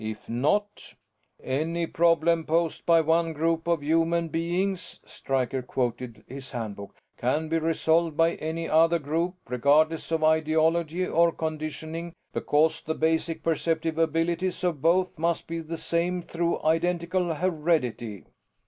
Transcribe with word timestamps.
If 0.03 0.27
not" 0.27 0.95
"Any 1.43 1.85
problem 1.85 2.43
posed 2.45 2.87
by 2.87 3.01
one 3.01 3.33
group 3.33 3.67
of 3.67 3.83
human 3.83 4.29
beings," 4.29 4.99
Stryker 5.05 5.61
quoted 5.61 6.23
his 6.27 6.49
Handbook, 6.49 6.95
"_can 7.19 7.49
be 7.51 7.59
resolved 7.59 8.17
by 8.17 8.33
any 8.37 8.67
other 8.67 8.97
group, 8.97 9.35
regardless 9.47 10.11
of 10.11 10.23
ideology 10.23 11.05
or 11.05 11.31
conditioning, 11.31 12.15
because 12.33 12.81
the 12.81 12.95
basic 12.95 13.43
perceptive 13.43 13.99
abilities 13.99 14.63
of 14.63 14.81
both 14.81 15.19
must 15.19 15.45
be 15.45 15.59
the 15.59 15.77
same 15.77 16.23
through 16.23 16.63
identical 16.63 17.25
heredity_." 17.35 18.25